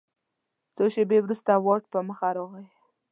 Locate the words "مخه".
2.07-2.27